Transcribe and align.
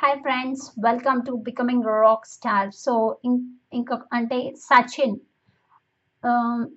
Hi 0.00 0.18
friends 0.24 0.62
welcome 0.84 1.18
to 1.24 1.32
becoming 1.46 1.88
rock 2.02 2.26
star 2.26 2.68
so 2.82 2.92
ఇంకొక 3.78 4.04
అంటే 4.12 4.38
Sachin 4.62 5.16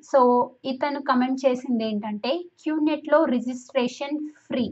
so 0.10 0.20
um, 0.22 0.50
ఇతను 0.72 1.00
comment 1.10 1.40
చేసింది 1.46 1.86
ఏంటంటే 1.90 2.32
క్యూనెట్లో 2.62 3.20
రిజిస్ట్రేషన్ 3.34 4.18
ఫ్రీ 4.48 4.66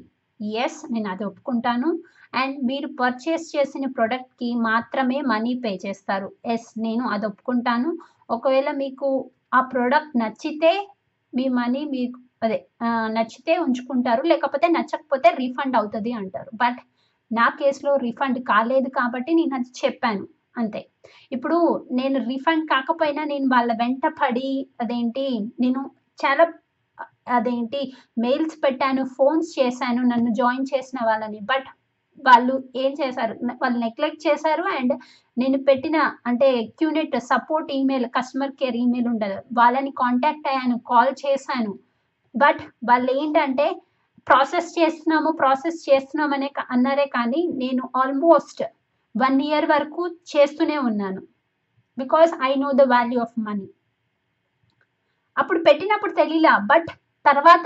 ఎస్ 0.63 0.79
నేను 0.93 1.09
అది 1.13 1.25
ఒప్పుకుంటాను. 1.29 1.91
అండ్ 2.33 2.57
మీరు 2.63 2.89
పర్చేస్ 2.99 3.47
చేసిన 3.56 3.92
ప్రోడక్ట్కి 3.96 4.49
మాత్రమే 4.68 5.22
మనీ 5.33 5.56
పే 5.63 5.74
చేస్తారు. 5.86 6.29
ఎస్ 6.56 6.70
నేను 6.88 7.06
అది 7.15 7.28
ఒప్పుకుంటాను. 7.31 7.92
ఒకవేళ 8.29 8.70
మీకు 8.83 9.10
ఆ 9.54 9.62
ప్రోడక్ట్ 9.74 10.15
నచ్చితే 10.24 10.74
మీ 11.33 11.47
మనీ 11.60 11.83
మీకు 11.96 12.20
అదే 12.42 12.60
నచ్చితే 13.18 13.56
ఉంచుకుంటారు. 13.65 14.24
లేకపోతే 14.33 14.70
నచ్చకపోతే 14.78 15.29
రీఫండ్ 15.42 15.78
అవుతుంది 15.81 16.13
అంటారు. 16.22 16.52
బట్ 16.55 16.81
నా 17.31 17.48
కేసులో 17.59 17.91
రిఫండ్ 18.05 18.39
కాలేదు 18.49 18.89
కాబట్టి 18.99 19.31
నేను 19.34 19.53
అది 19.55 19.72
చెప్పాను 19.81 20.23
అంతే. 20.58 20.81
ఇప్పుడు 21.31 21.58
నేను 21.91 22.17
రిఫండ్ 22.31 22.66
కాకపోయినా 22.70 23.23
నేను 23.23 23.48
వాళ్ళ 23.55 23.72
వెంట 23.73 24.05
పడి 24.22 24.49
అదేంటి 24.81 25.26
నేను 25.59 25.81
చాలా 26.20 26.45
అదేంటి 27.38 27.81
మెయిల్స్ 28.17 28.55
పెట్టాను 28.63 29.03
ఫోన్స్ 29.17 29.49
చేశాను 29.59 30.02
నన్ను 30.03 30.31
జాయిన్ 30.34 30.66
చేసిన 30.73 30.99
వాళ్ళని 31.09 31.39
బట్ 31.52 31.70
వాళ్ళు 32.17 32.55
ఏం 32.75 32.91
చేశారు 33.02 33.34
వాళ్ళు 33.61 33.77
నెగ్లెక్ట్ 33.80 34.25
చేశారు 34.27 34.63
అండ్ 34.77 34.94
నేను 35.38 35.58
పెట్టిన 35.63 35.98
అంటే 36.25 36.50
QNet 36.80 37.16
support 37.31 37.70
email 37.72 38.08
customer 38.17 38.55
care 38.59 38.77
email 38.84 39.08
ఉండదు. 39.08 39.38
వాళ్ళని 39.53 39.91
కాంటాక్ట్ 40.02 40.50
అయ్యాను 40.52 40.77
కాల్ 40.91 41.13
చేశాను. 41.25 41.72
బట్ 42.36 42.61
వాళ్ళు 42.89 43.11
ఏంటంటే 43.22 43.67
ప్రాసెస్ 44.27 44.70
చేస్తున్నాము 44.80 45.30
ప్రాసెస్ 45.31 45.80
చేస్తున్నామనే 45.89 46.49
అనే 46.52 46.66
అన్నారే 46.75 47.05
కానీ 47.16 47.41
నేను 47.61 47.84
ఆల్మోస్ట్ 48.02 48.61
వన్ 49.16 49.39
ఇయర్ 49.47 49.67
వరకు 49.73 50.02
చేస్తూనే 50.31 50.77
ఉన్నాను. 50.89 51.21
Because 51.97 52.31
I 52.50 52.52
know 52.55 52.69
the 52.81 52.83
value 52.94 53.19
of 53.22 53.38
money. 53.47 53.67
అప్పుడు 55.38 55.59
పెట్టినప్పుడు 55.67 56.13
తెలియలా 56.22 56.53
బట్ 56.72 56.89
తర్వాత 57.25 57.66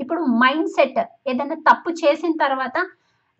ఇప్పుడు 0.00 0.20
మైండ్ 0.42 0.70
సెట్ 0.76 1.00
ఏదైనా 1.30 1.56
తప్పు 1.70 1.90
చేసిన 2.02 2.32
తర్వాత 2.44 2.76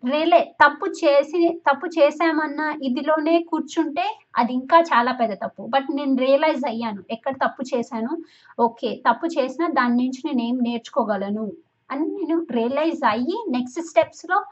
రేలే 0.03 0.39
తప్పు 0.61 0.85
చేసి 1.01 1.41
తప్పు 1.67 1.87
చేశామన్న 1.97 2.61
ఇదిలోనే 2.87 3.35
కూర్చుంటే 3.51 4.05
అది 4.35 4.51
ఇంకా 4.53 4.77
చాలా 4.91 5.11
పెద్ద 5.21 5.33
తప్పు. 5.43 5.61
బట్ 5.73 5.87
నేను 5.97 6.15
రియలైజ్ 6.25 6.63
అయ్యాను 6.71 7.01
ఎక్కడ 7.15 7.33
తప్పు 7.45 7.63
చేశాను? 7.73 8.11
ఓకే 8.59 8.89
తప్పు 9.07 9.27
చేసినా 9.37 9.67
దాని 9.79 9.95
నుంచి 10.01 10.21
నేను 10.27 10.41
ఏం 10.49 10.57
నేర్చుకోగలను? 10.67 11.45
అని 11.91 12.01
నేను 12.01 12.47
రియలైజ్ 12.51 13.07
అయ్యి 13.07 13.45
నెక్స్ట్ 13.49 13.81
స్టెప్స్లో 13.81 14.45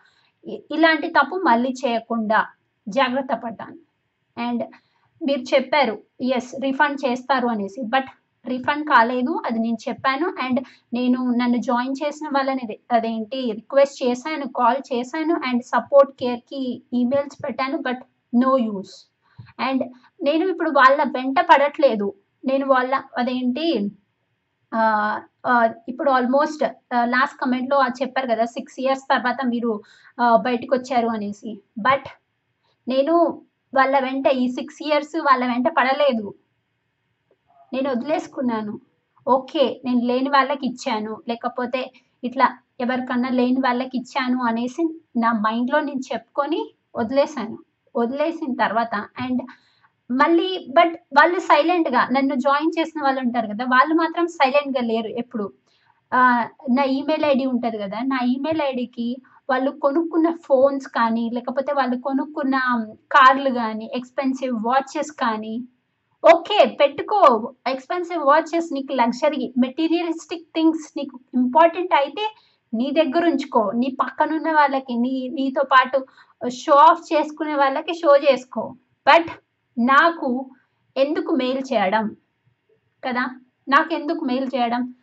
ఇలాంటి 0.47 1.07
తప్పు 1.07 1.35
మళ్ళీ 1.35 1.69
చేయకుండా 1.69 2.47
జాగ్రత్త 2.89 3.33
పడ్డాను. 3.33 3.77
అండ్ 4.41 4.63
మీరు 5.23 5.41
చెప్పారు 5.41 6.01
ఎస్ 6.21 6.61
రిఫండ్ 6.61 6.99
చేస్తారు 7.05 7.47
అనేసి. 7.47 7.81
బట్ 7.81 8.05
రిఫండ్ 8.47 8.89
కాలేదు 8.89 9.41
అది 9.45 9.59
నేను 9.59 9.77
చెప్పాను. 9.89 10.33
అండ్ 10.41 10.59
నేను 10.93 11.31
నన్ను 11.31 11.57
జాయిన్ 11.57 11.95
చేసిన 12.05 12.27
వాళ్ళని 12.27 12.67
రి- 12.67 12.95
అదేంటి 12.97 13.51
రిక్వెస్ట్ 13.51 14.03
చేశాను 14.03 14.47
కాల్ 14.47 14.93
చేశాను. 14.93 15.41
అండ్ 15.45 15.63
సపోర్ట్ 15.63 16.11
కేర్కి 16.19 16.83
ఈమెయిల్స్ 16.93 17.37
పెట్టాను 17.45 17.77
బట్ 17.77 18.03
నో 18.35 18.57
యూస్ 18.57 19.11
అండ్ 19.59 19.83
నేను 20.23 20.49
ఇప్పుడు 20.49 20.69
వాళ్ళ 20.69 21.03
వెంట 21.03 21.39
పడట్లేదు. 21.39 22.13
నేను 22.45 22.67
వాళ్ళ 22.67 23.01
అదేంటి 23.17 23.91
ఇప్పుడు 25.91 26.09
ఆల్మోస్ట్ 26.17 26.63
లాస్ట్ 27.13 27.39
కమెంట్లో 27.41 27.77
చెప్పారు 28.01 28.27
కదా 28.33 28.45
సిక్స్ 28.55 28.77
ఇయర్స్ 28.83 29.05
తర్వాత 29.13 29.39
మీరు 29.53 29.71
బయటకు 30.47 30.73
వచ్చారు 30.77 31.09
అనేసి. 31.15 31.51
బట్ 31.87 32.07
నేను 32.87 33.15
వాళ్ళ 33.73 33.95
వెంట 34.05 34.27
ఈ 34.43 34.45
సిక్స్ 34.57 34.79
ఇయర్స్ 34.85 35.15
వాళ్ళ 35.27 35.43
వెంట 35.51 35.67
పడలేదు. 35.79 36.27
నేను 37.73 37.87
వదిలేసుకున్నాను. 37.93 38.73
ఓకే 39.27 39.65
నేను 39.85 40.01
లేని 40.11 40.29
వాళ్ళకి 40.35 40.65
ఇచ్చాను. 40.71 41.13
లేకపోతే 41.29 41.81
ఇట్లా 42.27 42.47
ఎవరికన్నా 42.83 43.29
లేని 43.39 43.59
వాళ్ళకి 43.65 43.95
ఇచ్చాను 44.01 44.39
అనేసి 44.49 44.83
నా 45.23 45.29
మైండ్లో 45.45 45.79
నేను 45.89 46.03
చెప్పుకొని 46.11 46.61
వదిలేశాను. 46.99 47.57
వదిలేసిన 47.95 48.51
తర్వాత 48.63 48.95
అండ్ 49.25 49.41
మళ్ళీ 50.19 50.47
బట్ 50.77 50.93
వాళ్ళు 51.17 51.39
సైలెంట్గా 51.49 52.01
నన్ను 52.15 52.35
జాయిన్ 52.45 52.75
చేసిన 52.77 52.99
వాళ్ళు 53.05 53.19
ఉంటారు 53.25 53.47
కదా 53.51 53.65
వాళ్ళు 53.73 53.93
మాత్రం 54.01 54.25
సైలెంట్గా 54.39 54.83
లేరు 54.91 55.11
ఎప్పుడు. 55.21 55.45
నా 56.77 56.83
ఈమెయిల్ 56.97 57.25
ఐడి 57.31 57.45
ఉంటుంది 57.51 57.77
కదా 57.83 57.99
నా 58.13 58.17
ఈమెయిల్ 58.33 58.61
ఐడికి 58.71 59.07
వాళ్ళు 59.49 59.71
కొనుక్కున్న 59.83 60.29
ఫోన్స్ 60.47 60.87
కానీ 60.97 61.25
లేకపోతే 61.37 61.71
వాళ్ళు 61.79 61.97
కొనుక్కున్న 62.07 62.57
కార్లు 63.15 63.51
కానీ 63.59 63.85
ఎక్స్పెన్సివ్ 63.99 64.55
వాచెస్ 64.67 65.11
కానీ 65.23 65.55
ఓకే 66.23 66.59
పెట్టుకో. 66.81 67.19
ఎక్స్పెన్సివ్ 67.73 68.23
వాచెస్ 68.31 68.67
నీకు 68.75 68.93
లగ్జరీ 69.01 69.43
మెటీరియలిస్టిక్ 69.65 70.47
థింగ్స్ 70.57 70.87
నీకు 70.99 71.15
ఇంపార్టెంట్ 71.41 71.93
అయితే 72.01 72.25
నీ 72.73 72.87
దగ్గర 72.99 73.23
ఉంచుకో. 73.31 73.63
నీ 73.81 73.87
పక్కనున్న 74.03 74.49
వాళ్ళకి 74.59 74.93
నీ 75.05 75.13
నీతో 75.39 75.63
పాటు 75.73 75.99
షో 76.61 76.75
ఆఫ్ 76.89 77.07
చేసుకునే 77.11 77.55
వాళ్ళకి 77.63 77.95
షో 78.01 78.11
చేసుకో. 78.27 78.63
బట్ 79.07 79.31
నాకు 79.77 80.49
ఎందుకు 80.97 81.31
మెయిల్ 81.31 81.59
చేయడం? 81.73 82.15
కదా? 83.05 83.39
నాకు 83.69 83.93
ఎందుకు 83.93 84.25
మెయిల్ 84.25 84.49
చేయడం? 84.55 84.93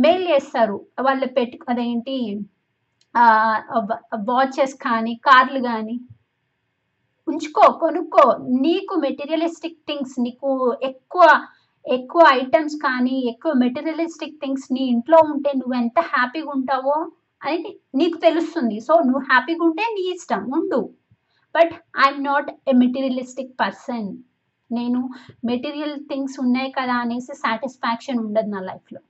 మెయిల్ 0.00 0.28
చేస్తారు. 0.28 0.86
వాళ్ళు 1.00 1.26
పెట్టు 1.26 1.58
అదేంటి? 1.68 2.40
వాచెస్ 4.18 4.74
కానీ 4.74 5.14
కార్లు 5.14 5.58
కానీ. 5.58 6.00
ఉంచుకో 7.28 7.72
కొనుక్కో. 7.72 8.36
నీకు 8.48 8.94
మెటీరియలిస్టిక్ 8.94 9.78
థింగ్స్ 9.78 10.20
నీకు 10.20 10.76
ఎక్కువ 10.82 11.46
ఎక్కువ 11.88 12.22
ఐటమ్స్ 12.28 12.76
కానీ 12.76 13.24
ఎక్కువ 13.28 13.52
మెటీరియలిస్టిక్ 13.52 14.36
థింగ్స్ 14.36 14.72
నీ 14.72 14.80
ఇంట్లో 14.80 15.18
ఉంటే 15.24 15.52
నువ్వు 15.56 15.74
ఎంత 15.74 16.00
హ్యాపీగా 16.00 16.50
ఉంటావో 16.50 17.10
అని 17.42 17.76
నీకు 17.94 18.18
తెలుస్తుంది. 18.18 18.80
సో 18.80 18.94
నువ్వు 19.02 19.20
హ్యాపీగా 19.20 19.64
ఉంటే 19.64 19.82
నీ 19.82 20.10
ఇష్టం. 20.10 20.50
ఉండు. 20.54 20.90
But 21.54 21.72
I'm 22.06 22.24
not 22.24 22.50
a 22.68 22.72
materialistic 22.72 23.60
person 23.60 24.08
నేను 24.70 25.00
మెటీరియల్ 25.44 25.96
థింగ్స్ 26.00 26.40
ఉన్నాయి 26.40 26.70
కదా 26.70 26.94
అనేసి 26.94 27.34
సాటిస్ఫాక్షన్ 27.34 28.18
ఉండదు 28.18 28.50
నా 28.50 28.60
లైఫ్లో 28.60 29.00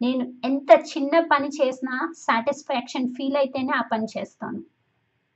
నేను 0.00 0.32
ఎంత 0.44 0.70
చిన్న 0.80 1.20
పని 1.32 1.48
చేసినా 1.48 2.12
సాటిస్ఫాక్షన్ 2.16 3.14
ఫీల్ 3.14 3.36
అయితేనే 3.36 3.72
ఆ 3.72 3.82
పని 3.92 4.06
చేస్తాను. 4.18 4.60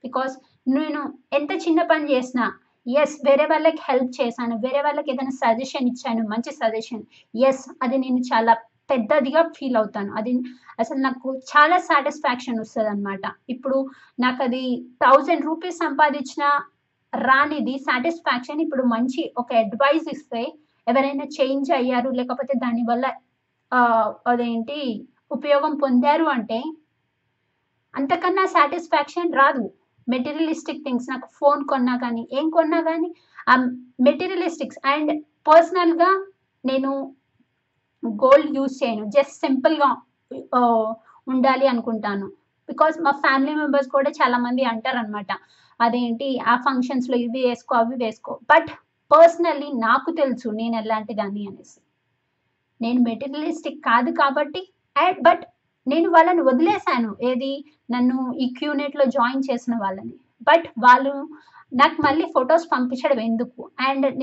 బికాస్ 0.04 0.34
నేను 0.68 1.00
ఎంత 1.32 1.52
చిన్న 1.68 1.82
పని 1.82 2.12
చేసినా 2.12 2.44
ఎస్ 2.86 3.18
వేరే 3.24 3.44
వాళ్ళకి 3.46 3.82
హెల్ప్ 3.88 4.12
చేశాను 4.20 4.56
వేరే 4.56 4.80
వాళ్ళకి 4.82 5.10
ఏదైనా 5.10 5.30
సజెషన్ 5.30 5.88
ఇచ్చాను 5.88 6.22
మంచి 6.28 6.52
సజెషన్ 6.52 7.02
ఎస్ 7.34 7.64
అది 7.82 7.98
నేను 7.98 8.20
చాలా 8.20 8.54
పెద్దదిగా 8.90 9.42
ఫీల్ 9.56 9.76
అవుతాను. 9.80 10.10
అది 10.18 10.32
అసలు 10.82 11.00
నాకు 11.06 11.28
చాలా 11.52 11.76
సాటిస్ఫాక్షన్ 11.88 12.60
వస్తుంది 12.62 12.90
అనమాట 12.94 13.24
ఇప్పుడు 13.54 13.78
నాకు 14.24 14.40
అది 14.46 14.62
థౌజండ్ 15.04 15.46
రూపీస్ 15.50 15.78
సంపాదించిన 15.84 16.44
రానిది 17.12 17.74
సాటిస్ఫాక్షన్. 17.88 18.60
ఇప్పుడు 18.66 18.84
మంచి 18.94 19.22
ఒక 19.42 19.52
అడ్వైజ్ 19.62 20.08
ఇస్తే 20.14 20.42
ఎవరైనా 20.86 21.24
చేంజ్ 21.36 21.70
అయ్యారు 21.78 22.10
లేకపోతే 22.20 22.54
దానివల్ల 22.64 23.06
అదేంటి 24.30 24.78
ఉపయోగం 25.30 25.74
పొందారు 25.82 26.26
అంటే 26.36 26.58
అంతకన్నా 27.94 28.44
సాటిస్ఫాక్షన్ 28.56 29.36
రాదు. 29.40 29.64
మెటీరియలిస్టిక్ 30.06 30.84
థింగ్స్ 30.86 31.08
నాకు 31.12 31.26
ఫోన్ 31.38 31.60
కొన్నా 31.70 31.94
కానీ 32.04 32.22
ఏం 32.38 32.46
కొన్నా 32.50 32.80
కానీ 32.88 33.08
ఆ 33.52 33.54
మెటీరియలిస్టిక్స్ 34.08 34.80
అండ్ 34.92 35.12
పర్సనల్గా 35.48 36.10
నేను 36.64 36.90
గోల్డ్ 38.06 38.56
యూజ్ 38.56 38.84
చేయను. 38.84 39.04
జస్ట్ 39.04 39.32
సింపుల్గా 39.32 39.96
ఉండాలి 41.28 41.66
అనుకుంటాను. 41.66 42.26
బికాస్ 42.68 43.02
మా 43.02 43.10
ఫ్యామిలీ 43.10 43.54
మెంబర్స్ 43.54 43.88
కూడా 43.88 44.10
చాలామంది 44.10 44.64
అంటారనమాట 44.64 45.26
అదేంటి? 45.80 46.38
ఆ 46.38 46.56
ఫంక్షన్స్లో 46.56 47.16
ఇవి 47.16 47.46
వేసుకో 47.46 47.74
అవి 47.74 48.04
వేసుకో. 48.04 48.38
బట్ 48.50 48.68
పర్సనల్లీ 49.12 49.66
నాకు 49.66 50.10
తెలుసు 50.10 50.48
నేను 50.48 50.76
ఎలాంటి 50.76 51.14
దాన్ని 51.14 51.46
అనేసి. 51.46 51.80
నేను 52.80 53.00
మెటీరియలిస్టిక్ 53.00 53.80
కాదు 53.80 54.10
కాబట్టి 54.10 54.72
అండ్ 54.96 55.22
బట్ 55.22 55.42
నేను 55.88 56.10
వాళ్ళని 56.10 56.42
వదిలేశాను. 56.42 57.16
ఏది? 57.22 57.64
నన్ను 57.90 58.32
ఈ 58.32 58.54
క్యూనెట్లో 58.58 59.04
జాయిన్ 59.04 59.42
చేసిన 59.52 59.74
వాళ్ళని. 59.74 60.14
బట్ 60.42 60.64
వాళ్ళు 60.78 61.28
నాకు 61.74 62.02
మళ్ళీ 62.02 62.26
ఫొటోస్ 62.34 62.66
పంపించడం 62.72 63.20
ఎందుకు? 63.20 63.70
అండ్ 63.80 64.18